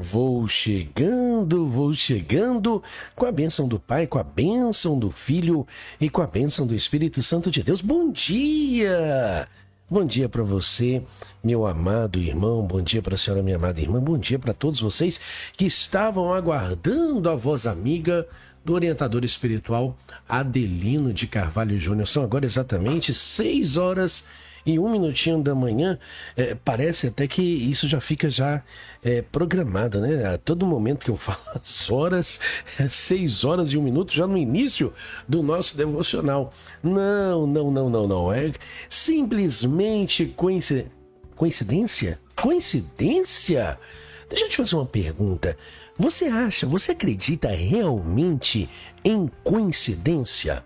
Vou 0.00 0.46
chegando, 0.46 1.66
vou 1.66 1.92
chegando 1.92 2.80
com 3.16 3.26
a 3.26 3.32
bênção 3.32 3.66
do 3.66 3.80
Pai, 3.80 4.06
com 4.06 4.16
a 4.16 4.22
bênção 4.22 4.96
do 4.96 5.10
Filho 5.10 5.66
e 6.00 6.08
com 6.08 6.22
a 6.22 6.26
bênção 6.26 6.68
do 6.68 6.74
Espírito 6.74 7.20
Santo 7.20 7.50
de 7.50 7.64
Deus. 7.64 7.82
Bom 7.82 8.08
dia! 8.12 9.48
Bom 9.90 10.04
dia 10.04 10.28
para 10.28 10.44
você, 10.44 11.02
meu 11.42 11.66
amado 11.66 12.20
irmão. 12.20 12.64
Bom 12.64 12.80
dia 12.80 13.02
para 13.02 13.16
a 13.16 13.18
senhora, 13.18 13.42
minha 13.42 13.56
amada 13.56 13.80
irmã. 13.80 13.98
Bom 13.98 14.16
dia 14.16 14.38
para 14.38 14.52
todos 14.52 14.80
vocês 14.80 15.18
que 15.56 15.64
estavam 15.64 16.32
aguardando 16.32 17.28
a 17.28 17.34
voz 17.34 17.66
amiga 17.66 18.24
do 18.64 18.74
orientador 18.74 19.24
espiritual 19.24 19.96
Adelino 20.28 21.12
de 21.12 21.26
Carvalho 21.26 21.76
Júnior. 21.76 22.06
São 22.06 22.22
agora 22.22 22.46
exatamente 22.46 23.12
seis 23.12 23.76
horas 23.76 24.26
em 24.72 24.78
um 24.78 24.90
minutinho 24.90 25.42
da 25.42 25.54
manhã, 25.54 25.98
é, 26.36 26.54
parece 26.54 27.08
até 27.08 27.26
que 27.26 27.42
isso 27.42 27.88
já 27.88 28.00
fica 28.00 28.28
já 28.28 28.62
é, 29.02 29.22
programado, 29.22 30.00
né? 30.00 30.34
A 30.34 30.38
todo 30.38 30.66
momento 30.66 31.04
que 31.04 31.10
eu 31.10 31.16
falo 31.16 31.38
as 31.54 31.90
horas, 31.90 32.40
é 32.78 32.88
seis 32.88 33.44
horas 33.44 33.72
e 33.72 33.78
um 33.78 33.82
minuto, 33.82 34.12
já 34.12 34.26
no 34.26 34.36
início 34.36 34.92
do 35.28 35.42
nosso 35.42 35.76
devocional. 35.76 36.52
Não, 36.82 37.46
não, 37.46 37.70
não, 37.70 37.90
não, 37.90 38.06
não. 38.06 38.32
É 38.32 38.52
simplesmente 38.88 40.26
coincidência. 40.26 40.98
Coincidência? 41.34 42.18
Coincidência? 42.34 43.78
Deixa 44.28 44.44
eu 44.44 44.48
te 44.48 44.56
fazer 44.56 44.74
uma 44.74 44.86
pergunta. 44.86 45.56
Você 45.96 46.26
acha, 46.26 46.66
você 46.66 46.92
acredita 46.92 47.48
realmente 47.48 48.68
em 49.04 49.30
coincidência? 49.42 50.64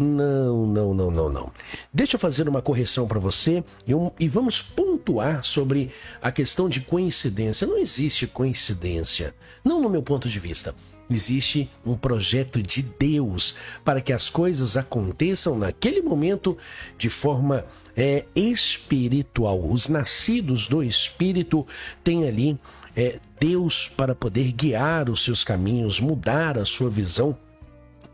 Não, 0.00 0.64
não, 0.64 0.94
não, 0.94 1.10
não, 1.10 1.28
não. 1.28 1.52
Deixa 1.92 2.16
eu 2.16 2.20
fazer 2.20 2.48
uma 2.48 2.62
correção 2.62 3.06
para 3.06 3.20
você 3.20 3.62
e, 3.86 3.94
um, 3.94 4.10
e 4.18 4.28
vamos 4.28 4.62
pontuar 4.62 5.44
sobre 5.44 5.90
a 6.22 6.32
questão 6.32 6.70
de 6.70 6.80
coincidência. 6.80 7.66
Não 7.66 7.76
existe 7.76 8.26
coincidência, 8.26 9.34
não 9.62 9.78
no 9.78 9.90
meu 9.90 10.02
ponto 10.02 10.26
de 10.26 10.38
vista. 10.38 10.74
Existe 11.10 11.68
um 11.84 11.98
projeto 11.98 12.62
de 12.62 12.82
Deus 12.82 13.56
para 13.84 14.00
que 14.00 14.10
as 14.10 14.30
coisas 14.30 14.74
aconteçam 14.74 15.58
naquele 15.58 16.00
momento 16.00 16.56
de 16.96 17.10
forma 17.10 17.66
é, 17.94 18.24
espiritual. 18.34 19.60
Os 19.60 19.86
nascidos 19.86 20.66
do 20.66 20.82
Espírito 20.82 21.66
têm 22.02 22.26
ali 22.26 22.58
é, 22.96 23.18
Deus 23.38 23.86
para 23.86 24.14
poder 24.14 24.50
guiar 24.52 25.10
os 25.10 25.22
seus 25.22 25.44
caminhos, 25.44 26.00
mudar 26.00 26.56
a 26.56 26.64
sua 26.64 26.88
visão, 26.88 27.36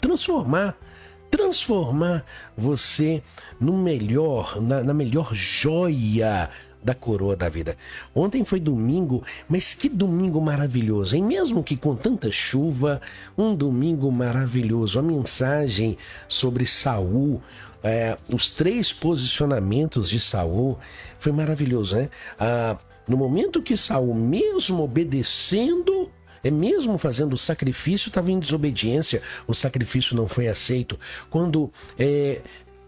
transformar 0.00 0.76
transformar 1.30 2.24
você 2.56 3.22
no 3.60 3.76
melhor, 3.76 4.60
na, 4.60 4.82
na 4.82 4.94
melhor 4.94 5.34
joia 5.34 6.50
da 6.82 6.94
coroa 6.94 7.34
da 7.34 7.48
vida. 7.48 7.76
Ontem 8.14 8.44
foi 8.44 8.60
domingo, 8.60 9.24
mas 9.48 9.74
que 9.74 9.88
domingo 9.88 10.40
maravilhoso, 10.40 11.16
hein? 11.16 11.24
Mesmo 11.24 11.64
que 11.64 11.76
com 11.76 11.96
tanta 11.96 12.30
chuva, 12.30 13.00
um 13.36 13.56
domingo 13.56 14.10
maravilhoso. 14.12 14.98
A 14.98 15.02
mensagem 15.02 15.98
sobre 16.28 16.64
Saul, 16.64 17.42
é, 17.82 18.16
os 18.32 18.50
três 18.50 18.92
posicionamentos 18.92 20.08
de 20.08 20.20
Saul 20.20 20.78
foi 21.18 21.32
maravilhoso, 21.32 21.96
né? 21.96 22.08
Ah, 22.38 22.76
no 23.08 23.16
momento 23.16 23.62
que 23.62 23.76
Saul, 23.76 24.14
mesmo 24.14 24.84
obedecendo 24.84 26.10
é 26.46 26.50
mesmo 26.50 26.96
fazendo 26.96 27.32
o 27.32 27.38
sacrifício, 27.38 28.08
estava 28.08 28.30
em 28.30 28.38
desobediência, 28.38 29.20
o 29.46 29.54
sacrifício 29.54 30.14
não 30.14 30.28
foi 30.28 30.46
aceito. 30.46 30.98
Quando 31.28 31.72
é, 31.98 32.40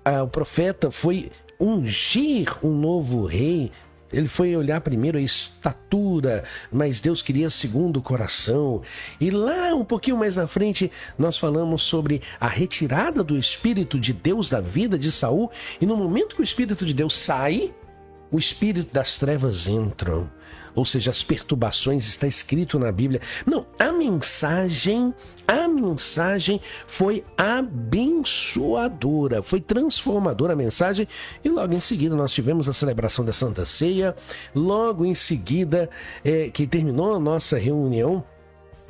a, 0.05 0.23
o 0.23 0.29
profeta 0.29 0.91
foi 0.91 1.31
ungir 1.59 2.65
um 2.65 2.73
novo 2.73 3.25
rei, 3.25 3.73
ele 4.13 4.29
foi 4.29 4.57
olhar 4.57 4.81
primeiro 4.81 5.19
a 5.19 5.21
estatura, 5.21 6.45
mas 6.73 7.01
Deus 7.01 7.21
queria 7.21 7.51
segundo 7.51 7.99
o 7.99 8.03
coração. 8.03 8.81
E 9.21 9.31
lá 9.31 9.75
um 9.75 9.85
pouquinho 9.85 10.17
mais 10.17 10.37
na 10.37 10.47
frente 10.47 10.91
nós 11.19 11.37
falamos 11.37 11.83
sobre 11.83 12.23
a 12.41 12.47
retirada 12.47 13.25
do 13.25 13.37
espírito 13.37 13.99
de 13.99 14.13
Deus 14.13 14.49
da 14.49 14.61
vida 14.61 14.97
de 14.97 15.11
Saul, 15.11 15.51
e 15.81 15.85
no 15.85 15.97
momento 15.97 16.37
que 16.37 16.43
o 16.43 16.45
espírito 16.45 16.87
de 16.87 16.95
Deus 16.95 17.15
sai, 17.15 17.75
o 18.31 18.39
espírito 18.39 18.93
das 18.93 19.19
trevas 19.19 19.67
entra 19.67 20.31
ou 20.79 20.85
seja, 20.85 21.11
as 21.11 21.25
perturbações, 21.25 22.07
está 22.07 22.27
escrito 22.27 22.79
na 22.79 22.93
Bíblia. 22.93 23.21
Não, 23.45 23.67
a 23.79 23.93
mensagem, 23.93 25.13
a 25.47 25.67
mensagem 25.67 26.61
foi 26.87 27.25
abençoadora, 27.37 29.43
foi 29.43 29.61
transformadora 29.61 30.53
a 30.53 30.57
mensagem, 30.57 31.09
e 31.43 31.49
logo 31.49 31.75
em 31.75 31.81
seguida 31.81 32.15
nós 32.15 32.33
tivemos 32.33 32.69
a 32.69 32.73
celebração 32.73 33.25
da 33.25 33.33
Santa 33.33 33.67
Ceia, 33.67 34.15
logo 34.55 35.05
em 35.05 35.15
seguida 35.15 35.91
é, 36.25 36.49
que 36.49 36.67
terminou 36.67 37.15
a 37.15 37.19
nossa 37.19 37.59
reunião 37.59 38.25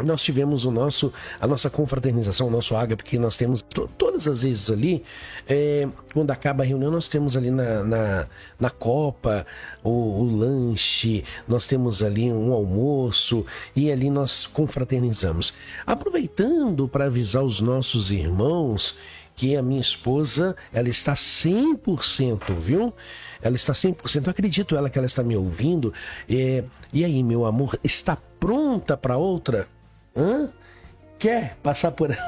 nós 0.05 0.23
tivemos 0.23 0.65
o 0.65 0.71
nosso, 0.71 1.13
a 1.41 1.47
nossa 1.47 1.69
confraternização, 1.69 2.47
o 2.47 2.51
nosso 2.51 2.77
ágape, 2.77 3.03
que 3.03 3.19
nós 3.19 3.37
temos 3.37 3.63
todas 3.97 4.29
as 4.29 4.43
vezes 4.43 4.71
ali, 4.71 5.03
é, 5.49 5.89
quando 6.13 6.31
acaba 6.31 6.63
a 6.63 6.67
reunião, 6.67 6.91
nós 6.91 7.09
temos 7.09 7.37
ali 7.37 7.51
na, 7.51 7.83
na, 7.83 8.27
na 8.59 8.71
copa 8.71 9.45
o, 9.83 9.91
o, 9.91 10.37
lanche, 10.37 11.25
nós 11.49 11.67
temos 11.67 12.03
ali 12.03 12.33
um 12.33 12.53
almoço 12.53 13.45
e 13.75 13.91
ali 13.91 14.09
nós 14.09 14.47
confraternizamos. 14.47 15.53
Aproveitando 15.85 16.89
para 16.89 17.07
avisar 17.07 17.43
os 17.43 17.61
nossos 17.61 18.11
irmãos 18.11 18.97
que 19.35 19.57
a 19.57 19.63
minha 19.63 19.81
esposa, 19.81 20.57
ela 20.73 20.89
está 20.89 21.15
100%, 21.15 22.55
viu? 22.59 22.93
Ela 23.41 23.55
está 23.55 23.73
100%, 23.73 24.27
eu 24.27 24.31
acredito 24.31 24.77
ela 24.77 24.91
que 24.91 24.99
ela 24.99 25.07
está 25.07 25.23
me 25.23 25.37
ouvindo. 25.37 25.93
É, 26.29 26.65
e 26.93 27.05
aí, 27.05 27.23
meu 27.23 27.47
amor, 27.47 27.79
está 27.85 28.17
pronta 28.41 28.97
para 28.97 29.17
outra? 29.17 29.69
Hã? 30.19 30.51
Quer 31.17 31.57
passar 31.63 31.93
por 31.93 32.11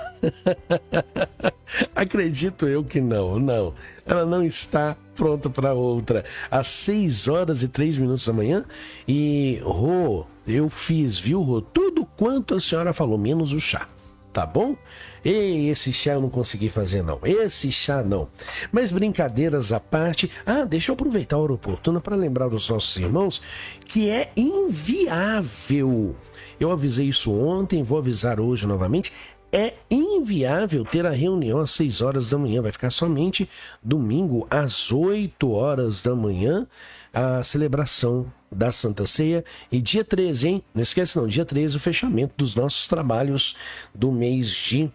Acredito 1.95 2.67
eu 2.67 2.85
que 2.85 3.01
não, 3.01 3.39
não. 3.39 3.75
Ela 4.07 4.25
não 4.25 4.45
está 4.45 4.97
pronta 5.15 5.51
para 5.51 5.75
outra. 5.75 6.25
Às 6.51 6.69
6 6.69 7.29
horas 7.29 7.63
e 7.63 7.69
3 7.69 7.99
minutos 7.99 8.27
da 8.27 8.33
manhã. 8.33 8.65
E, 9.07 9.61
Rô, 9.63 10.27
eu 10.47 10.69
fiz, 10.69 11.19
viu, 11.19 11.43
Rô? 11.43 11.61
Tudo 11.61 12.07
quanto 12.17 12.55
a 12.55 12.61
senhora 12.61 12.93
falou, 12.93 13.19
menos 13.19 13.53
o 13.53 13.61
chá. 13.61 13.89
Tá 14.33 14.47
bom? 14.47 14.77
E 15.25 15.69
esse 15.69 15.93
chá 15.93 16.13
eu 16.13 16.21
não 16.21 16.31
consegui 16.31 16.71
fazer, 16.71 17.03
não. 17.03 17.19
Esse 17.25 17.73
chá 17.73 18.03
não. 18.03 18.29
Mas 18.71 18.93
brincadeiras 18.93 19.73
à 19.73 19.81
parte. 19.81 20.31
Ah, 20.47 20.65
deixa 20.65 20.91
eu 20.91 20.95
aproveitar 20.95 21.37
a 21.37 21.41
hora 21.41 21.53
oportuna 21.53 22.01
para 22.01 22.15
lembrar 22.15 22.49
os 22.49 22.69
nossos 22.69 22.97
irmãos 22.97 23.43
que 23.87 24.09
é 24.09 24.31
inviável 24.37 26.15
eu 26.61 26.71
avisei 26.71 27.09
isso 27.09 27.33
ontem, 27.33 27.83
vou 27.83 27.97
avisar 27.97 28.39
hoje 28.39 28.67
novamente. 28.67 29.11
É 29.51 29.73
inviável 29.91 30.85
ter 30.85 31.07
a 31.07 31.11
reunião 31.11 31.59
às 31.59 31.71
6 31.71 32.03
horas 32.03 32.29
da 32.29 32.37
manhã. 32.37 32.61
Vai 32.61 32.71
ficar 32.71 32.91
somente 32.91 33.49
domingo 33.83 34.47
às 34.51 34.93
8 34.93 35.51
horas 35.51 36.03
da 36.03 36.15
manhã 36.15 36.69
a 37.13 37.43
celebração 37.43 38.31
da 38.51 38.73
Santa 38.73 39.07
Ceia. 39.07 39.45
E 39.71 39.81
dia 39.81 40.05
13, 40.05 40.49
hein? 40.49 40.63
Não 40.75 40.83
esquece 40.83 41.17
não, 41.17 41.27
dia 41.27 41.45
13 41.45 41.77
o 41.77 41.81
fechamento 41.81 42.35
dos 42.37 42.55
nossos 42.55 42.89
trabalhos 42.89 43.57
do 43.95 44.11
mês 44.11 44.51
de 44.51 44.91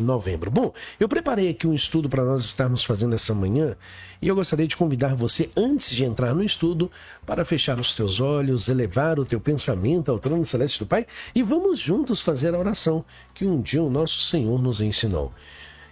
novembro. 0.00 0.50
Bom, 0.50 0.72
eu 0.98 1.08
preparei 1.08 1.48
aqui 1.48 1.66
um 1.66 1.74
estudo 1.74 2.08
para 2.08 2.24
nós 2.24 2.44
estarmos 2.44 2.82
fazendo 2.82 3.14
essa 3.14 3.34
manhã 3.34 3.76
e 4.20 4.28
eu 4.28 4.34
gostaria 4.34 4.66
de 4.66 4.76
convidar 4.76 5.14
você, 5.14 5.50
antes 5.56 5.90
de 5.90 6.04
entrar 6.04 6.34
no 6.34 6.42
estudo, 6.42 6.90
para 7.26 7.44
fechar 7.44 7.78
os 7.78 7.94
teus 7.94 8.20
olhos, 8.20 8.68
elevar 8.68 9.18
o 9.18 9.24
teu 9.24 9.40
pensamento 9.40 10.10
ao 10.10 10.18
trono 10.18 10.44
celeste 10.44 10.78
do 10.80 10.86
Pai 10.86 11.06
e 11.34 11.42
vamos 11.42 11.78
juntos 11.78 12.20
fazer 12.20 12.54
a 12.54 12.58
oração 12.58 13.04
que 13.34 13.46
um 13.46 13.60
dia 13.60 13.82
o 13.82 13.90
nosso 13.90 14.20
Senhor 14.20 14.60
nos 14.60 14.80
ensinou. 14.80 15.32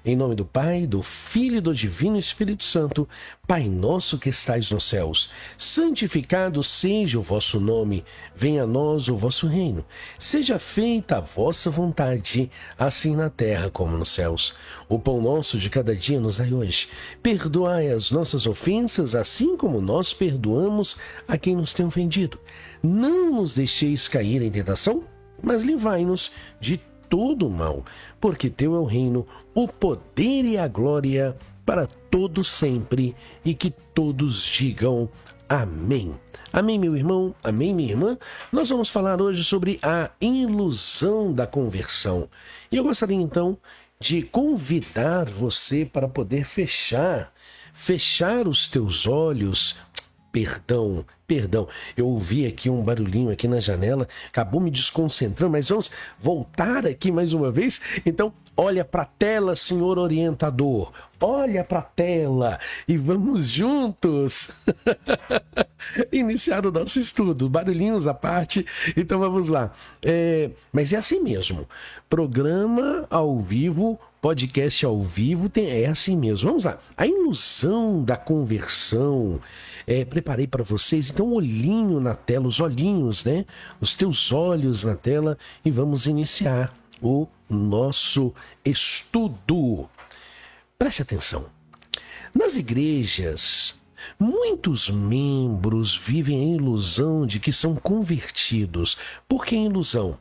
Em 0.04 0.16
nome 0.16 0.34
do 0.34 0.44
Pai, 0.44 0.84
do 0.84 1.00
Filho 1.00 1.58
e 1.58 1.60
do 1.60 1.72
Divino 1.72 2.18
Espírito 2.18 2.64
Santo, 2.64 3.08
Pai 3.46 3.68
nosso 3.68 4.18
que 4.18 4.30
estais 4.30 4.68
nos 4.72 4.82
céus, 4.82 5.30
santificado 5.56 6.60
seja 6.64 7.20
o 7.20 7.22
vosso 7.22 7.60
nome, 7.60 8.04
venha 8.34 8.64
a 8.64 8.66
nós 8.66 9.06
o 9.06 9.16
vosso 9.16 9.46
reino. 9.46 9.84
Seja 10.18 10.58
feita 10.58 11.18
a 11.18 11.20
vossa 11.20 11.70
vontade, 11.70 12.50
assim 12.76 13.14
na 13.14 13.30
terra 13.30 13.70
como 13.70 13.96
nos 13.96 14.10
céus. 14.10 14.54
O 14.88 14.98
pão 14.98 15.22
nosso 15.22 15.56
de 15.56 15.70
cada 15.70 15.94
dia 15.94 16.18
nos 16.18 16.38
dai 16.38 16.52
hoje. 16.52 16.88
Perdoai 17.22 17.86
as 17.86 18.10
nossas 18.10 18.44
ofensas, 18.44 19.14
assim 19.14 19.56
como 19.56 19.80
nós 19.80 20.12
perdoamos 20.12 20.96
a 21.28 21.38
quem 21.38 21.54
nos 21.54 21.72
tem 21.72 21.86
ofendido. 21.86 22.40
Não 22.82 23.36
nos 23.36 23.54
deixeis 23.54 24.08
cair 24.08 24.42
em 24.42 24.50
tentação, 24.50 25.04
mas 25.40 25.62
livrai-nos 25.62 26.32
de 26.60 26.80
todo 27.12 27.46
o 27.46 27.50
mal, 27.50 27.84
porque 28.18 28.48
teu 28.48 28.74
é 28.74 28.78
o 28.78 28.84
reino, 28.84 29.26
o 29.54 29.68
poder 29.68 30.46
e 30.46 30.56
a 30.56 30.66
glória 30.66 31.36
para 31.66 31.86
todo 31.86 32.42
sempre, 32.42 33.14
e 33.44 33.52
que 33.52 33.70
todos 33.70 34.42
digam 34.42 35.10
amém. 35.46 36.14
Amém, 36.50 36.78
meu 36.78 36.96
irmão, 36.96 37.34
amém, 37.44 37.74
minha 37.74 37.90
irmã. 37.90 38.18
Nós 38.50 38.70
vamos 38.70 38.88
falar 38.88 39.20
hoje 39.20 39.44
sobre 39.44 39.78
a 39.82 40.08
ilusão 40.22 41.34
da 41.34 41.46
conversão. 41.46 42.30
E 42.70 42.78
eu 42.78 42.84
gostaria 42.84 43.14
então 43.14 43.58
de 44.00 44.22
convidar 44.22 45.26
você 45.26 45.84
para 45.84 46.08
poder 46.08 46.44
fechar, 46.44 47.30
fechar 47.74 48.48
os 48.48 48.66
teus 48.66 49.06
olhos 49.06 49.76
perdão, 50.32 51.04
perdão. 51.26 51.68
Eu 51.96 52.08
ouvi 52.08 52.46
aqui 52.46 52.70
um 52.70 52.82
barulhinho 52.82 53.30
aqui 53.30 53.46
na 53.46 53.60
janela, 53.60 54.08
acabou 54.26 54.60
me 54.60 54.70
desconcentrando, 54.70 55.52
mas 55.52 55.68
vamos 55.68 55.90
voltar 56.18 56.86
aqui 56.86 57.12
mais 57.12 57.34
uma 57.34 57.50
vez. 57.50 57.80
Então, 58.04 58.32
olha 58.56 58.84
para 58.84 59.02
a 59.02 59.06
tela, 59.06 59.54
senhor 59.54 59.98
orientador. 59.98 60.90
Olha 61.20 61.62
para 61.62 61.80
a 61.80 61.82
tela 61.82 62.58
e 62.88 62.96
vamos 62.96 63.48
juntos 63.48 64.62
iniciar 66.10 66.66
o 66.66 66.72
nosso 66.72 66.98
estudo. 66.98 67.48
Barulhinhos 67.48 68.08
à 68.08 68.14
parte, 68.14 68.66
então 68.96 69.20
vamos 69.20 69.48
lá. 69.48 69.70
É, 70.02 70.50
mas 70.72 70.92
é 70.92 70.96
assim 70.96 71.20
mesmo. 71.20 71.68
Programa 72.08 73.06
ao 73.10 73.38
vivo 73.38 74.00
podcast 74.22 74.86
ao 74.86 75.02
vivo 75.02 75.48
tem, 75.48 75.68
é 75.68 75.88
assim 75.88 76.16
mesmo. 76.16 76.48
Vamos 76.48 76.62
lá. 76.62 76.78
A 76.96 77.04
ilusão 77.04 78.04
da 78.04 78.16
conversão. 78.16 79.40
É, 79.92 80.06
preparei 80.06 80.46
para 80.46 80.64
vocês, 80.64 81.10
então, 81.10 81.26
um 81.26 81.34
olhinho 81.34 82.00
na 82.00 82.14
tela, 82.14 82.48
os 82.48 82.60
olhinhos, 82.60 83.26
né? 83.26 83.44
Os 83.78 83.94
teus 83.94 84.32
olhos 84.32 84.84
na 84.84 84.96
tela 84.96 85.36
e 85.62 85.70
vamos 85.70 86.06
iniciar 86.06 86.74
o 87.02 87.26
nosso 87.46 88.32
estudo. 88.64 89.86
Preste 90.78 91.02
atenção. 91.02 91.44
Nas 92.34 92.56
igrejas, 92.56 93.74
muitos 94.18 94.88
membros 94.88 95.94
vivem 95.94 96.40
a 96.40 96.56
ilusão 96.56 97.26
de 97.26 97.38
que 97.38 97.52
são 97.52 97.76
convertidos. 97.76 98.96
Por 99.28 99.44
que 99.44 99.54
ilusão? 99.56 100.18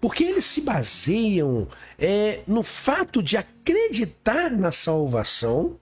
porque 0.00 0.24
eles 0.24 0.44
se 0.44 0.60
baseiam 0.62 1.68
é, 1.96 2.40
no 2.46 2.64
fato 2.64 3.22
de 3.22 3.36
acreditar 3.36 4.50
na 4.50 4.72
salvação 4.72 5.78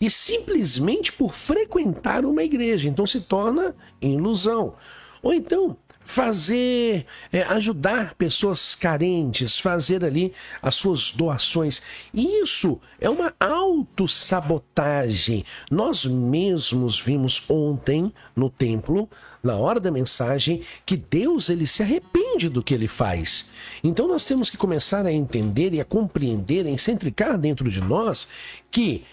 e 0.00 0.10
simplesmente 0.10 1.12
por 1.12 1.32
frequentar 1.32 2.24
uma 2.24 2.42
igreja. 2.42 2.88
Então 2.88 3.06
se 3.06 3.20
torna 3.20 3.74
ilusão. 4.00 4.74
Ou 5.22 5.32
então 5.32 5.76
fazer, 6.04 7.06
é, 7.32 7.42
ajudar 7.44 8.14
pessoas 8.14 8.74
carentes, 8.74 9.58
fazer 9.58 10.04
ali 10.04 10.34
as 10.60 10.74
suas 10.74 11.10
doações. 11.10 11.80
Isso 12.12 12.78
é 13.00 13.08
uma 13.08 13.32
autossabotagem. 13.40 15.46
Nós 15.70 16.04
mesmos 16.04 17.00
vimos 17.00 17.44
ontem 17.48 18.12
no 18.36 18.50
templo, 18.50 19.08
na 19.42 19.56
hora 19.56 19.80
da 19.80 19.90
mensagem, 19.90 20.60
que 20.84 20.94
Deus 20.96 21.48
ele 21.48 21.66
se 21.66 21.82
arrepende 21.82 22.50
do 22.50 22.62
que 22.62 22.74
ele 22.74 22.86
faz. 22.86 23.48
Então 23.82 24.06
nós 24.06 24.26
temos 24.26 24.50
que 24.50 24.58
começar 24.58 25.06
a 25.06 25.12
entender 25.12 25.72
e 25.72 25.80
a 25.80 25.84
compreender, 25.84 26.66
a 26.66 26.70
encentricar 26.70 27.38
dentro 27.38 27.70
de 27.70 27.80
nós 27.80 28.28
que 28.70 29.04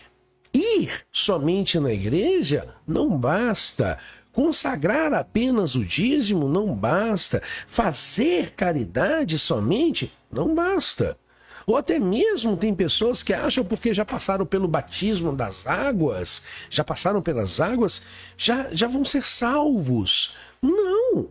ir 0.54 1.06
somente 1.12 1.80
na 1.80 1.92
igreja 1.92 2.76
não 2.88 3.18
basta. 3.18 3.98
Consagrar 4.32 5.14
apenas 5.14 5.76
o 5.76 5.84
dízimo 5.84 6.48
não 6.48 6.74
basta. 6.74 7.42
Fazer 7.68 8.52
caridade 8.52 9.38
somente 9.38 10.12
não 10.32 10.56
basta. 10.56 11.18
Ou 11.68 11.78
até 11.78 12.00
mesmo 12.00 12.58
tem 12.58 12.74
pessoas 12.74 13.22
que 13.22 13.34
acham 13.34 13.64
porque 13.64 13.94
já 13.94 14.04
passaram 14.04 14.46
pelo 14.46 14.68
batismo 14.68 15.34
das 15.36 15.68
águas, 15.68 16.42
já 16.70 16.84
passaram 16.84 17.22
pelas 17.22 17.60
águas, 17.60 18.02
já, 18.38 18.68
já 18.72 18.88
vão 18.88 19.06
ser 19.06 19.24
salvos. 19.24 20.36
Não! 20.62 21.30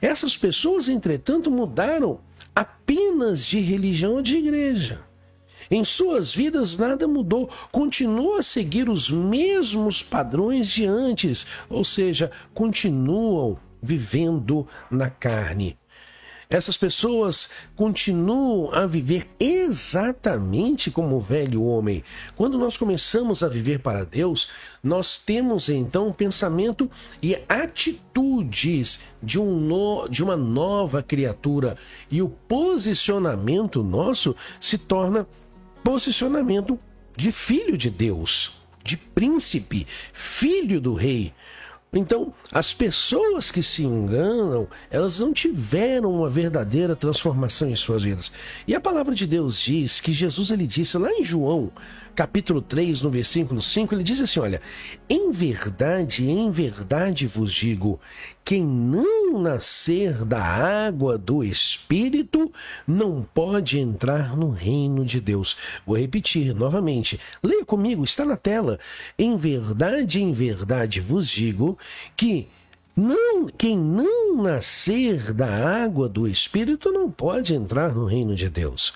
Essas 0.00 0.36
pessoas, 0.36 0.88
entretanto, 0.88 1.50
mudaram 1.50 2.20
apenas 2.54 3.44
de 3.46 3.60
religião 3.60 4.14
ou 4.14 4.22
de 4.22 4.36
igreja. 4.36 5.05
Em 5.70 5.84
suas 5.84 6.34
vidas 6.34 6.76
nada 6.76 7.08
mudou, 7.08 7.48
continuam 7.72 8.36
a 8.36 8.42
seguir 8.42 8.88
os 8.88 9.10
mesmos 9.10 10.02
padrões 10.02 10.68
de 10.68 10.84
antes, 10.84 11.46
ou 11.68 11.84
seja, 11.84 12.30
continuam 12.54 13.58
vivendo 13.82 14.66
na 14.90 15.10
carne. 15.10 15.76
Essas 16.48 16.76
pessoas 16.76 17.50
continuam 17.74 18.72
a 18.72 18.86
viver 18.86 19.28
exatamente 19.40 20.92
como 20.92 21.16
o 21.16 21.20
velho 21.20 21.64
homem. 21.64 22.04
Quando 22.36 22.56
nós 22.56 22.76
começamos 22.76 23.42
a 23.42 23.48
viver 23.48 23.80
para 23.80 24.04
Deus, 24.04 24.48
nós 24.80 25.18
temos 25.18 25.68
então 25.68 26.12
pensamento 26.12 26.88
e 27.20 27.36
atitudes 27.48 29.00
de, 29.20 29.40
um 29.40 29.58
no, 29.58 30.08
de 30.08 30.22
uma 30.22 30.36
nova 30.36 31.02
criatura. 31.02 31.76
E 32.08 32.22
o 32.22 32.28
posicionamento 32.28 33.82
nosso 33.82 34.36
se 34.60 34.78
torna 34.78 35.26
posicionamento 35.86 36.76
de 37.16 37.30
filho 37.30 37.78
de 37.78 37.88
Deus, 37.88 38.54
de 38.82 38.96
príncipe, 38.96 39.86
filho 40.12 40.80
do 40.80 40.94
rei. 40.94 41.32
Então, 41.92 42.34
as 42.50 42.74
pessoas 42.74 43.52
que 43.52 43.62
se 43.62 43.84
enganam, 43.84 44.66
elas 44.90 45.20
não 45.20 45.32
tiveram 45.32 46.12
uma 46.12 46.28
verdadeira 46.28 46.96
transformação 46.96 47.70
em 47.70 47.76
suas 47.76 48.02
vidas. 48.02 48.32
E 48.66 48.74
a 48.74 48.80
palavra 48.80 49.14
de 49.14 49.28
Deus 49.28 49.60
diz 49.60 50.00
que 50.00 50.12
Jesus 50.12 50.50
ele 50.50 50.66
disse 50.66 50.98
lá 50.98 51.12
em 51.12 51.24
João, 51.24 51.70
capítulo 52.16 52.60
3, 52.60 53.02
no 53.02 53.10
versículo 53.10 53.62
5, 53.62 53.94
ele 53.94 54.02
diz 54.02 54.20
assim: 54.20 54.40
Olha, 54.40 54.60
em 55.08 55.30
verdade, 55.30 56.28
em 56.28 56.50
verdade 56.50 57.28
vos 57.28 57.54
digo, 57.54 58.00
quem 58.46 58.62
não 58.62 59.40
nascer 59.42 60.24
da 60.24 60.40
água 60.40 61.18
do 61.18 61.42
Espírito 61.42 62.52
não 62.86 63.26
pode 63.34 63.76
entrar 63.76 64.36
no 64.36 64.50
reino 64.50 65.04
de 65.04 65.20
Deus. 65.20 65.56
Vou 65.84 65.98
repetir 65.98 66.54
novamente. 66.54 67.18
Leia 67.42 67.64
comigo, 67.64 68.04
está 68.04 68.24
na 68.24 68.36
tela. 68.36 68.78
Em 69.18 69.36
verdade, 69.36 70.22
em 70.22 70.32
verdade 70.32 71.00
vos 71.00 71.28
digo 71.28 71.76
que 72.16 72.46
não, 72.94 73.48
quem 73.48 73.76
não 73.76 74.40
nascer 74.40 75.32
da 75.32 75.82
água 75.82 76.08
do 76.08 76.28
Espírito 76.28 76.92
não 76.92 77.10
pode 77.10 77.52
entrar 77.52 77.92
no 77.92 78.04
reino 78.04 78.36
de 78.36 78.48
Deus. 78.48 78.94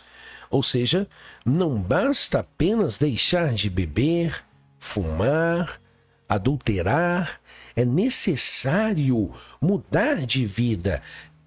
Ou 0.48 0.62
seja, 0.62 1.08
não 1.44 1.74
basta 1.74 2.38
apenas 2.38 2.98
deixar 2.98 3.52
de 3.52 3.68
beber, 3.68 4.44
fumar, 4.78 5.79
adulterar, 6.30 7.40
é 7.74 7.84
necessário 7.84 9.32
mudar 9.60 10.24
de 10.24 10.46
vida, 10.46 11.02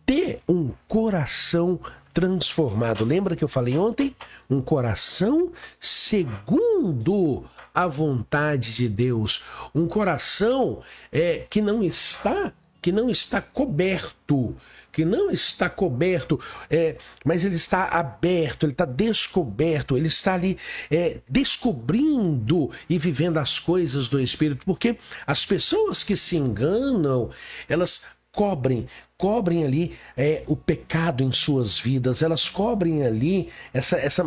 ter 0.05 0.41
um 0.47 0.71
coração 0.89 1.79
transformado. 2.13 3.05
Lembra 3.05 3.33
que 3.33 3.43
eu 3.45 3.47
falei 3.47 3.77
ontem? 3.77 4.13
Um 4.49 4.61
coração 4.61 5.53
segundo 5.79 7.45
a 7.73 7.87
vontade 7.87 8.75
de 8.75 8.89
Deus, 8.89 9.43
um 9.73 9.87
coração 9.87 10.81
é 11.11 11.47
que 11.49 11.61
não 11.61 11.81
está 11.81 12.51
que 12.81 12.91
não 12.91 13.09
está 13.09 13.41
coberto 13.41 14.53
que 14.93 15.03
não 15.03 15.31
está 15.31 15.67
coberto, 15.67 16.39
é, 16.69 16.97
mas 17.25 17.43
ele 17.43 17.55
está 17.55 17.85
aberto, 17.85 18.63
ele 18.63 18.73
está 18.73 18.85
descoberto, 18.85 19.97
ele 19.97 20.07
está 20.07 20.35
ali 20.35 20.57
é, 20.89 21.17
descobrindo 21.27 22.69
e 22.87 22.97
vivendo 22.99 23.39
as 23.39 23.57
coisas 23.57 24.07
do 24.07 24.21
Espírito, 24.21 24.63
porque 24.65 24.97
as 25.25 25.45
pessoas 25.45 26.03
que 26.03 26.15
se 26.15 26.37
enganam, 26.37 27.29
elas 27.67 28.03
cobrem, 28.31 28.87
cobrem 29.17 29.65
ali 29.65 29.97
é, 30.15 30.43
o 30.47 30.55
pecado 30.55 31.23
em 31.23 31.31
suas 31.31 31.79
vidas, 31.79 32.21
elas 32.21 32.47
cobrem 32.47 33.03
ali 33.03 33.49
essa, 33.73 33.97
essa, 33.97 34.23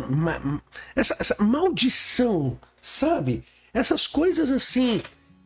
essa, 0.95 1.15
essa 1.17 1.35
maldição, 1.39 2.59
sabe? 2.81 3.43
Essas 3.73 4.05
coisas 4.05 4.51
assim, 4.51 5.01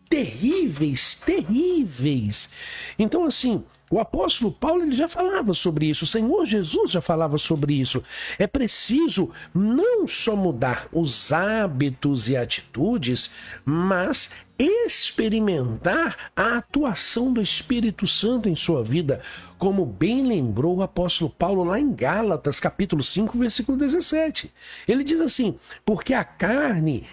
terríveis, 0.10 1.16
terríveis. 1.16 2.50
Então, 2.98 3.24
assim, 3.26 3.64
o 3.92 4.00
apóstolo 4.00 4.54
Paulo 4.54 4.84
ele 4.84 4.96
já 4.96 5.08
falava 5.08 5.54
sobre 5.54 5.88
isso, 5.88 6.06
o 6.06 6.08
Senhor 6.08 6.46
Jesus 6.46 6.92
já 6.92 7.02
falava 7.02 7.38
sobre 7.38 7.74
isso. 7.74 8.02
É 8.40 8.48
preciso 8.48 9.30
não 9.54 10.08
só 10.08 10.34
mudar 10.34 10.88
os 10.94 11.34
hábitos 11.34 12.30
e 12.30 12.38
atitudes, 12.38 13.32
mas 13.66 14.32
experimentar 14.58 16.32
a 16.36 16.58
atuação 16.58 17.34
do 17.34 17.42
Espírito 17.42 18.08
Santo 18.08 18.48
em 18.48 18.56
sua 18.56 18.84
vida, 18.84 19.20
como 19.58 19.86
bem 19.86 20.24
lembrou 20.26 20.78
o 20.78 20.84
apóstolo 20.84 21.30
Paulo 21.30 21.64
lá 21.64 21.80
em 21.80 21.92
Gálatas, 21.92 22.60
capítulo 22.60 23.04
5, 23.04 23.38
versículo 23.38 23.78
17. 23.78 24.54
Ele 24.88 25.04
diz 25.04 25.20
assim: 25.20 25.56
"Porque 25.84 26.14
a 26.14 26.24
carne 26.24 27.04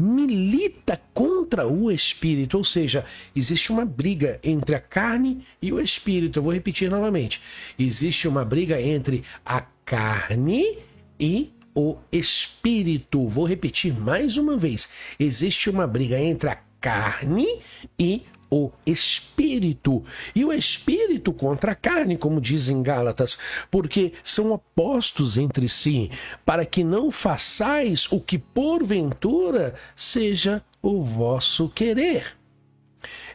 milita 0.00 1.00
contra 1.12 1.68
o 1.68 1.90
espírito, 1.90 2.56
ou 2.56 2.64
seja, 2.64 3.04
existe 3.36 3.70
uma 3.70 3.84
briga 3.84 4.40
entre 4.42 4.74
a 4.74 4.80
carne 4.80 5.44
e 5.60 5.72
o 5.72 5.80
espírito. 5.80 6.38
Eu 6.38 6.42
vou 6.42 6.52
repetir 6.52 6.90
novamente. 6.90 7.40
Existe 7.78 8.26
uma 8.26 8.44
briga 8.44 8.80
entre 8.80 9.22
a 9.44 9.60
carne 9.84 10.78
e 11.18 11.52
o 11.74 11.96
espírito. 12.10 13.28
Vou 13.28 13.44
repetir 13.44 13.92
mais 13.92 14.36
uma 14.36 14.56
vez. 14.56 14.88
Existe 15.18 15.68
uma 15.68 15.86
briga 15.86 16.18
entre 16.18 16.48
a 16.48 16.58
carne 16.80 17.60
e 17.98 18.22
o 18.50 18.70
espírito. 18.84 20.02
E 20.34 20.44
o 20.44 20.52
espírito 20.52 21.32
contra 21.32 21.72
a 21.72 21.74
carne, 21.74 22.16
como 22.16 22.40
dizem 22.40 22.82
Gálatas, 22.82 23.38
porque 23.70 24.12
são 24.24 24.52
opostos 24.52 25.38
entre 25.38 25.68
si, 25.68 26.10
para 26.44 26.64
que 26.64 26.82
não 26.82 27.10
façais 27.10 28.10
o 28.10 28.20
que 28.20 28.38
porventura 28.38 29.74
seja 29.94 30.62
o 30.82 31.02
vosso 31.02 31.68
querer. 31.68 32.36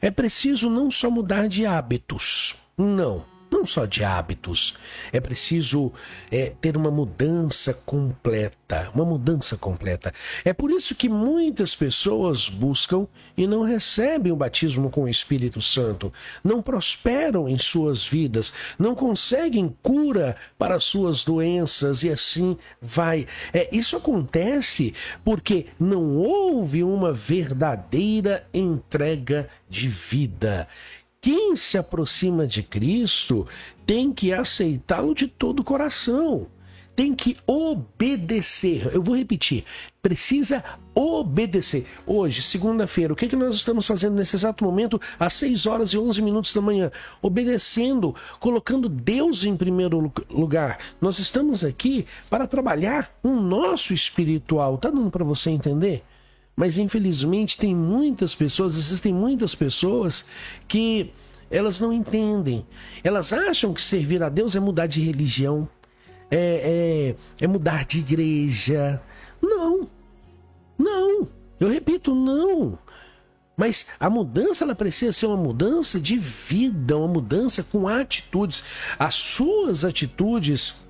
É 0.01 0.11
preciso 0.11 0.69
não 0.69 0.91
só 0.91 1.09
mudar 1.09 1.47
de 1.47 1.65
hábitos, 1.65 2.55
não 2.77 3.34
não 3.51 3.65
só 3.65 3.85
de 3.85 4.03
hábitos. 4.03 4.75
É 5.11 5.19
preciso 5.19 5.91
é, 6.31 6.53
ter 6.59 6.75
uma 6.77 6.91
mudança 6.91 7.73
completa, 7.73 8.89
uma 8.93 9.05
mudança 9.05 9.57
completa. 9.57 10.13
É 10.43 10.53
por 10.53 10.71
isso 10.71 10.95
que 10.95 11.09
muitas 11.09 11.75
pessoas 11.75 12.49
buscam 12.49 13.07
e 13.37 13.47
não 13.47 13.63
recebem 13.63 14.31
o 14.31 14.35
batismo 14.35 14.89
com 14.89 15.03
o 15.03 15.09
Espírito 15.09 15.61
Santo, 15.61 16.11
não 16.43 16.61
prosperam 16.61 17.47
em 17.47 17.57
suas 17.57 18.05
vidas, 18.05 18.53
não 18.77 18.95
conseguem 18.95 19.75
cura 19.81 20.35
para 20.57 20.79
suas 20.79 21.23
doenças 21.23 22.03
e 22.03 22.09
assim 22.09 22.57
vai. 22.81 23.25
É, 23.53 23.69
isso 23.75 23.95
acontece 23.95 24.93
porque 25.23 25.67
não 25.79 26.17
houve 26.17 26.83
uma 26.83 27.11
verdadeira 27.11 28.47
entrega 28.53 29.49
de 29.69 29.87
vida 29.87 30.67
quem 31.25 31.55
se 31.55 31.75
aproxima 31.75 32.45
de 32.45 32.61
Cristo 32.61 33.47
tem 33.83 34.13
que 34.13 34.31
aceitá-lo 34.31 35.15
de 35.15 35.27
todo 35.27 35.61
o 35.61 35.63
coração. 35.63 36.45
Tem 36.95 37.15
que 37.15 37.35
obedecer. 37.47 38.93
Eu 38.93 39.01
vou 39.01 39.17
repetir. 39.17 39.63
Precisa 40.03 40.63
obedecer. 40.93 41.87
Hoje, 42.05 42.43
segunda-feira, 42.43 43.11
o 43.11 43.15
que, 43.15 43.25
é 43.25 43.27
que 43.27 43.35
nós 43.35 43.55
estamos 43.55 43.87
fazendo 43.87 44.13
nesse 44.13 44.35
exato 44.35 44.63
momento, 44.63 45.01
às 45.19 45.33
6 45.33 45.65
horas 45.65 45.93
e 45.93 45.97
11 45.97 46.21
minutos 46.21 46.53
da 46.53 46.61
manhã? 46.61 46.91
Obedecendo, 47.23 48.13
colocando 48.39 48.87
Deus 48.87 49.43
em 49.45 49.57
primeiro 49.57 50.13
lugar. 50.29 50.77
Nós 51.01 51.17
estamos 51.17 51.65
aqui 51.65 52.05
para 52.29 52.45
trabalhar 52.45 53.11
o 53.23 53.31
nosso 53.31 53.95
espiritual. 53.95 54.77
Tá 54.77 54.91
dando 54.91 55.09
para 55.09 55.23
você 55.23 55.49
entender? 55.49 56.03
Mas 56.55 56.77
infelizmente 56.77 57.57
tem 57.57 57.75
muitas 57.75 58.33
pessoas, 58.33 58.77
existem 58.77 59.13
muitas 59.13 59.53
pessoas 59.53 60.25
que 60.67 61.11
elas 61.51 61.79
não 61.79 61.91
entendem. 61.91 62.65
Elas 63.03 63.33
acham 63.33 63.73
que 63.73 63.81
servir 63.81 64.23
a 64.23 64.29
Deus 64.29 64.55
é 64.55 64.59
mudar 64.59 64.87
de 64.87 65.01
religião, 65.01 65.67
é, 66.31 67.15
é, 67.39 67.43
é 67.43 67.47
mudar 67.47 67.85
de 67.85 67.99
igreja. 67.99 69.01
Não, 69.41 69.87
não. 70.77 71.27
Eu 71.59 71.69
repito, 71.69 72.15
não. 72.15 72.77
Mas 73.57 73.87
a 73.99 74.09
mudança 74.09 74.65
ela 74.65 74.75
precisa 74.75 75.13
ser 75.13 75.27
uma 75.27 75.37
mudança 75.37 75.99
de 75.99 76.17
vida, 76.17 76.97
uma 76.97 77.07
mudança 77.07 77.63
com 77.63 77.87
atitudes. 77.87 78.63
As 78.99 79.15
suas 79.15 79.85
atitudes 79.85 80.84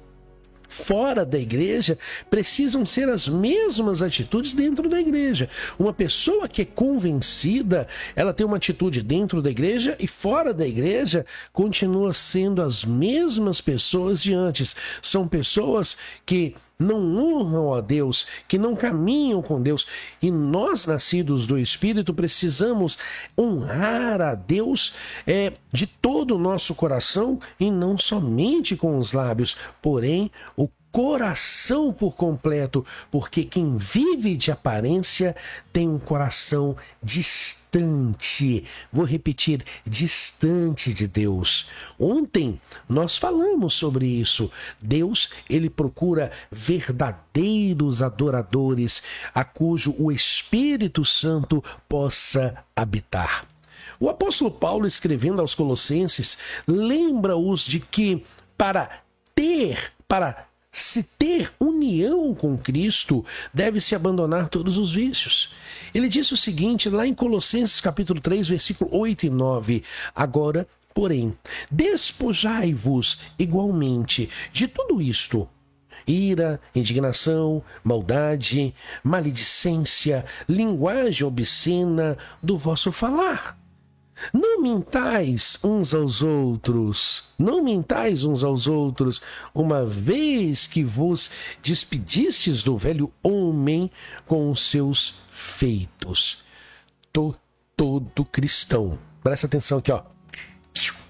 fora 0.75 1.25
da 1.25 1.39
igreja 1.39 1.97
precisam 2.29 2.85
ser 2.85 3.07
as 3.07 3.29
mesmas 3.29 4.01
atitudes 4.01 4.53
dentro 4.53 4.89
da 4.89 4.99
igreja. 4.99 5.47
Uma 5.79 5.93
pessoa 5.93 6.49
que 6.49 6.61
é 6.61 6.65
convencida, 6.65 7.87
ela 8.13 8.33
tem 8.33 8.45
uma 8.45 8.57
atitude 8.57 9.01
dentro 9.01 9.41
da 9.41 9.49
igreja 9.49 9.95
e 9.97 10.07
fora 10.07 10.53
da 10.53 10.67
igreja 10.67 11.25
continua 11.53 12.11
sendo 12.11 12.61
as 12.61 12.83
mesmas 12.83 13.61
pessoas 13.61 14.21
de 14.21 14.33
antes. 14.33 14.75
São 15.01 15.25
pessoas 15.27 15.97
que 16.25 16.53
não 16.77 17.17
honram 17.17 17.73
a 17.73 17.81
Deus, 17.81 18.27
que 18.47 18.57
não 18.57 18.75
caminham 18.75 19.41
com 19.41 19.61
Deus. 19.61 19.87
E 20.21 20.29
nós, 20.29 20.85
nascidos 20.85 21.47
do 21.47 21.57
Espírito, 21.57 22.13
precisamos 22.13 22.97
honrar 23.37 24.21
a 24.21 24.35
Deus 24.35 24.93
é, 25.25 25.53
de 25.71 25.87
todo 25.87 26.35
o 26.35 26.39
nosso 26.39 26.75
coração 26.75 27.39
e 27.59 27.71
não 27.71 27.97
somente 27.97 28.75
com 28.75 28.97
os 28.97 29.13
lábios, 29.13 29.55
porém 29.81 30.31
o 30.55 30.67
coração 30.95 31.91
por 31.91 32.15
completo, 32.15 32.85
porque 33.11 33.43
quem 33.43 33.75
vive 33.75 34.37
de 34.37 34.49
aparência 34.49 35.35
tem 35.73 35.89
um 35.89 35.99
coração 35.99 36.77
distante. 37.03 38.63
Vou 38.93 39.03
repetir, 39.03 39.61
distante 39.85 40.93
de 40.93 41.05
Deus. 41.05 41.67
Ontem 41.99 42.61
nós 42.87 43.17
falamos 43.17 43.73
sobre 43.73 44.07
isso. 44.07 44.49
Deus, 44.81 45.31
ele 45.49 45.69
procura 45.69 46.31
verdadeiros 46.49 48.01
adoradores, 48.01 49.03
a 49.33 49.43
cujo 49.43 49.93
o 49.99 50.13
Espírito 50.13 51.03
Santo 51.03 51.61
possa 51.89 52.63
habitar. 52.73 53.45
O 53.99 54.09
apóstolo 54.09 54.49
Paulo, 54.49 54.87
escrevendo 54.87 55.41
aos 55.41 55.53
Colossenses, 55.53 56.37
lembra-os 56.65 57.65
de 57.65 57.81
que 57.81 58.23
para 58.57 59.01
ter, 59.35 59.91
para 60.07 60.47
se 60.75 61.03
ter 61.03 61.53
união 61.57 62.35
com 62.35 62.57
Cristo, 62.57 63.23
deve-se 63.53 63.95
abandonar 63.95 64.49
todos 64.49 64.77
os 64.77 64.93
vícios. 64.93 65.53
Ele 65.93 66.09
disse 66.09 66.33
o 66.33 66.37
seguinte, 66.37 66.89
lá 66.89 67.07
em 67.07 67.13
Colossenses 67.13 67.79
capítulo 67.79 68.19
3, 68.19 68.49
versículo 68.49 68.89
8 68.93 69.27
e 69.27 69.29
9: 69.29 69.83
Agora, 70.13 70.67
porém, 70.93 71.33
despojai-vos 71.71 73.21
igualmente 73.39 74.29
de 74.51 74.67
tudo 74.67 75.01
isto: 75.01 75.47
ira, 76.05 76.59
indignação, 76.75 77.63
maldade, 77.81 78.75
maledicência, 79.01 80.25
linguagem 80.47 81.25
obscena 81.25 82.17
do 82.43 82.57
vosso 82.57 82.91
falar 82.91 83.57
não 84.33 84.61
mintais 84.61 85.57
uns 85.63 85.93
aos 85.93 86.21
outros, 86.21 87.25
não 87.37 87.63
mintais 87.63 88.23
uns 88.23 88.43
aos 88.43 88.67
outros, 88.67 89.21
uma 89.53 89.85
vez 89.85 90.67
que 90.67 90.83
vos 90.83 91.29
despedistes 91.61 92.63
do 92.63 92.77
velho 92.77 93.11
homem 93.21 93.91
com 94.25 94.51
os 94.51 94.69
seus 94.69 95.15
feitos. 95.29 96.43
Tô, 97.11 97.35
todo 97.75 98.25
cristão, 98.25 98.97
presta 99.21 99.47
atenção 99.47 99.79
aqui, 99.79 99.91
ó. 99.91 100.03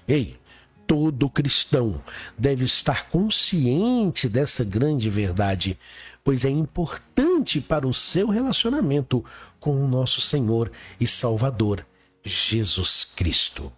Ei, 0.08 0.38
todo 0.86 1.30
cristão 1.30 2.00
deve 2.38 2.64
estar 2.64 3.08
consciente 3.08 4.28
dessa 4.28 4.64
grande 4.64 5.10
verdade, 5.10 5.78
pois 6.22 6.44
é 6.44 6.50
importante 6.50 7.60
para 7.60 7.86
o 7.86 7.94
seu 7.94 8.28
relacionamento 8.28 9.24
com 9.58 9.84
o 9.84 9.88
nosso 9.88 10.20
Senhor 10.20 10.70
e 11.00 11.06
Salvador 11.06 11.84
Jesus 12.28 13.04
Cristo. 13.04 13.72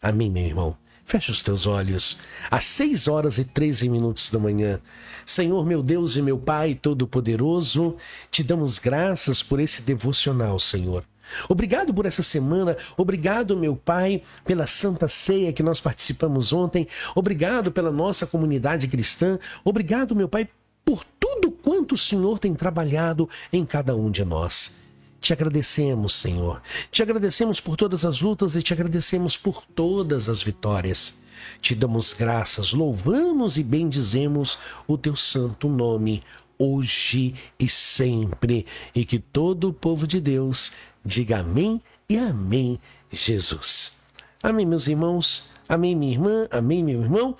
Amém, 0.00 0.30
meu 0.30 0.44
irmão. 0.44 0.76
Feche 1.04 1.32
os 1.32 1.42
teus 1.42 1.66
olhos. 1.66 2.18
Às 2.50 2.64
seis 2.64 3.08
horas 3.08 3.38
e 3.38 3.44
treze 3.44 3.88
minutos 3.88 4.30
da 4.30 4.38
manhã. 4.38 4.78
Senhor, 5.26 5.66
meu 5.66 5.82
Deus 5.82 6.14
e 6.14 6.22
meu 6.22 6.38
Pai 6.38 6.74
Todo-Poderoso, 6.74 7.96
te 8.30 8.44
damos 8.44 8.78
graças 8.78 9.42
por 9.42 9.58
esse 9.58 9.82
devocional, 9.82 10.60
Senhor. 10.60 11.02
Obrigado 11.48 11.94
por 11.94 12.06
essa 12.06 12.22
semana, 12.22 12.76
obrigado, 12.96 13.56
meu 13.56 13.76
Pai, 13.76 14.22
pela 14.44 14.66
Santa 14.66 15.08
Ceia 15.08 15.52
que 15.52 15.62
nós 15.62 15.80
participamos 15.80 16.52
ontem, 16.52 16.88
obrigado 17.14 17.70
pela 17.70 17.92
nossa 17.92 18.26
comunidade 18.26 18.88
cristã, 18.88 19.38
obrigado, 19.64 20.14
meu 20.16 20.28
Pai, 20.28 20.48
por 20.84 21.04
tudo 21.18 21.50
quanto 21.52 21.94
o 21.94 21.98
Senhor 21.98 22.38
tem 22.38 22.54
trabalhado 22.54 23.28
em 23.52 23.64
cada 23.64 23.94
um 23.94 24.10
de 24.10 24.24
nós. 24.24 24.76
Te 25.20 25.32
agradecemos, 25.32 26.14
Senhor. 26.14 26.62
Te 26.90 27.02
agradecemos 27.02 27.60
por 27.60 27.76
todas 27.76 28.04
as 28.04 28.20
lutas 28.20 28.56
e 28.56 28.62
te 28.62 28.72
agradecemos 28.72 29.36
por 29.36 29.64
todas 29.66 30.28
as 30.28 30.42
vitórias. 30.42 31.18
Te 31.60 31.74
damos 31.74 32.12
graças, 32.12 32.72
louvamos 32.72 33.58
e 33.58 33.62
bendizemos 33.62 34.58
o 34.86 34.96
teu 34.96 35.14
santo 35.14 35.68
nome, 35.68 36.22
hoje 36.58 37.34
e 37.58 37.68
sempre. 37.68 38.66
E 38.94 39.04
que 39.04 39.18
todo 39.18 39.68
o 39.68 39.72
povo 39.72 40.06
de 40.06 40.20
Deus 40.20 40.72
diga 41.04 41.40
amém 41.40 41.82
e 42.08 42.16
amém, 42.16 42.80
Jesus. 43.10 43.98
Amém, 44.42 44.64
meus 44.64 44.86
irmãos. 44.86 45.48
Amém, 45.68 45.94
minha 45.94 46.12
irmã. 46.12 46.48
Amém, 46.50 46.82
meu 46.82 47.02
irmão. 47.02 47.36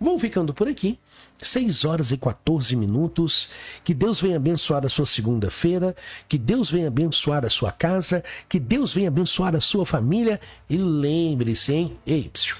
Vou 0.00 0.18
ficando 0.18 0.54
por 0.54 0.68
aqui. 0.68 0.98
6 1.44 1.84
horas 1.84 2.10
e 2.10 2.16
14 2.16 2.74
minutos. 2.76 3.50
Que 3.84 3.94
Deus 3.94 4.20
venha 4.20 4.36
abençoar 4.36 4.84
a 4.84 4.88
sua 4.88 5.06
segunda-feira, 5.06 5.94
que 6.28 6.38
Deus 6.38 6.70
venha 6.70 6.88
abençoar 6.88 7.44
a 7.44 7.50
sua 7.50 7.70
casa, 7.70 8.22
que 8.48 8.58
Deus 8.58 8.92
venha 8.92 9.08
abençoar 9.08 9.54
a 9.54 9.60
sua 9.60 9.84
família. 9.84 10.40
E 10.68 10.76
lembre-se, 10.76 11.72
hein? 11.72 11.98
Ei, 12.06 12.28
psiu, 12.28 12.56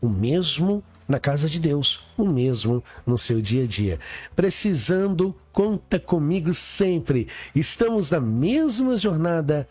o 0.00 0.08
mesmo 0.08 0.82
na 1.08 1.20
casa 1.20 1.48
de 1.48 1.60
Deus, 1.60 2.00
o 2.16 2.26
mesmo 2.26 2.82
no 3.06 3.16
seu 3.16 3.40
dia 3.40 3.64
a 3.64 3.66
dia. 3.66 3.98
Precisando, 4.34 5.34
conta 5.52 5.98
comigo 5.98 6.52
sempre. 6.52 7.28
Estamos 7.54 8.10
na 8.10 8.20
mesma 8.20 8.96
jornada, 8.96 9.68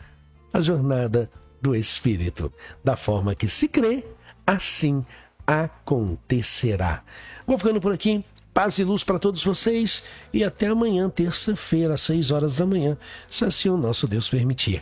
a 0.53 0.61
jornada 0.61 1.29
do 1.61 1.75
Espírito. 1.75 2.51
Da 2.83 2.95
forma 2.95 3.35
que 3.35 3.47
se 3.47 3.67
crê, 3.67 4.05
assim 4.47 5.05
acontecerá. 5.45 7.03
Vou 7.45 7.57
ficando 7.57 7.81
por 7.81 7.93
aqui. 7.93 8.23
Paz 8.55 8.79
e 8.79 8.85
luz 8.85 9.03
para 9.03 9.19
todos 9.19 9.43
vocês 9.43 10.05
e 10.31 10.41
até 10.41 10.67
amanhã, 10.67 11.09
terça-feira, 11.09 11.95
às 11.95 12.01
6 12.03 12.31
horas 12.31 12.55
da 12.55 12.65
manhã, 12.65 12.97
se 13.29 13.43
assim 13.43 13.67
o 13.67 13.75
nosso 13.75 14.07
Deus 14.07 14.29
permitir. 14.29 14.81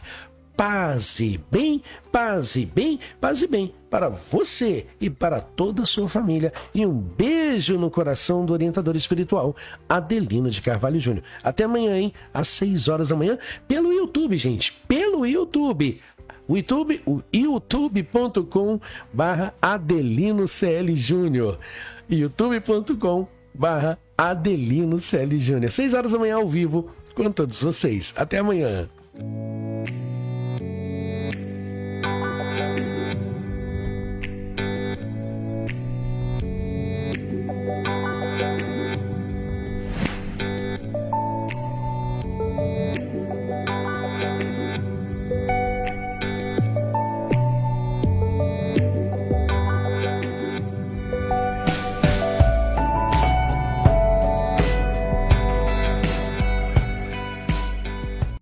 Paz 0.55 1.19
e 1.19 1.41
bem, 1.49 1.81
paz 2.11 2.55
e 2.55 2.67
bem, 2.67 2.99
paz 3.19 3.41
e 3.41 3.47
bem 3.47 3.73
para 3.89 4.09
você 4.09 4.85
e 5.01 5.09
para 5.09 5.41
toda 5.41 5.81
a 5.81 5.85
sua 5.87 6.07
família. 6.07 6.53
E 6.71 6.85
um 6.85 6.99
beijo 6.99 7.75
no 7.79 7.89
coração 7.89 8.45
do 8.45 8.53
orientador 8.53 8.95
espiritual, 8.95 9.55
Adelino 9.89 10.51
de 10.51 10.61
Carvalho 10.61 10.99
Júnior. 10.99 11.25
Até 11.43 11.63
amanhã, 11.63 11.97
hein? 11.97 12.13
Às 12.31 12.49
6 12.49 12.87
horas 12.89 13.09
da 13.09 13.15
manhã, 13.15 13.39
pelo 13.67 13.91
YouTube, 13.91 14.37
gente. 14.37 14.71
Pelo 14.87 15.25
YouTube. 15.25 15.99
o 16.47 16.55
YouTube, 16.55 17.01
o 17.07 17.23
youtube.com 17.33 18.79
barra 19.11 19.51
Adelino 19.59 20.47
CL 20.47 20.95
Júnior. 20.95 21.57
youtube.com 22.07 23.42
barra 23.53 23.97
Adelino 24.17 24.99
CL 24.99 25.37
Júnior. 25.37 25.71
Seis 25.71 25.93
horas 25.93 26.11
da 26.11 26.19
manhã 26.19 26.35
ao 26.35 26.47
vivo 26.47 26.89
com 27.15 27.31
todos 27.31 27.61
vocês. 27.61 28.13
Até 28.17 28.39
amanhã. 28.39 28.89